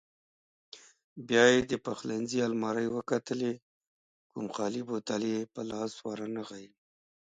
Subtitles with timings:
[1.27, 3.53] بیا یې د پخلنځي المارۍ وکتلې،
[4.31, 6.65] کوم خالي بوتل یې په لاس ورنغی.